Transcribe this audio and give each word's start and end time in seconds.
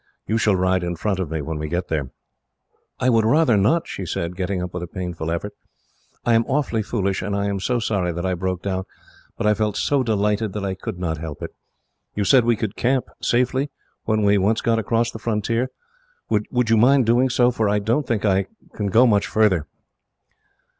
You 0.25 0.39
shall 0.39 0.55
ride 0.55 0.83
in 0.83 0.95
front 0.95 1.19
of 1.19 1.29
me, 1.29 1.43
when 1.43 1.59
we 1.59 1.69
get 1.69 1.87
there." 1.87 2.09
"I 2.99 3.07
would 3.11 3.23
rather 3.23 3.55
not," 3.55 3.87
she 3.87 4.03
said, 4.03 4.35
getting 4.35 4.59
up 4.59 4.73
with 4.73 4.81
a 4.81 4.87
painful 4.87 5.29
effort. 5.29 5.53
"I 6.25 6.33
am 6.33 6.43
awfully 6.47 6.81
foolish, 6.81 7.21
and 7.21 7.35
I 7.35 7.45
am 7.45 7.59
so 7.59 7.77
sorry 7.77 8.11
that 8.11 8.25
I 8.25 8.33
broke 8.33 8.63
down, 8.63 8.85
but 9.37 9.45
I 9.45 9.53
felt 9.53 9.77
so 9.77 10.01
delighted 10.01 10.53
that 10.53 10.65
I 10.65 10.73
could 10.73 10.97
not 10.97 11.19
help 11.19 11.43
it. 11.43 11.53
You 12.15 12.23
said 12.23 12.45
we 12.45 12.55
could 12.55 12.75
camp, 12.75 13.09
safely, 13.21 13.69
when 14.05 14.23
we 14.23 14.39
once 14.39 14.61
got 14.61 14.79
across 14.79 15.11
the 15.11 15.19
frontier. 15.19 15.69
Would 16.31 16.71
you 16.71 16.77
mind 16.77 17.05
doing 17.05 17.29
so? 17.29 17.51
For 17.51 17.69
I 17.69 17.77
don't 17.77 18.07
think 18.07 18.25
I 18.25 18.47
could 18.73 18.91
go 18.91 19.05
much 19.05 19.27
farther." 19.27 19.67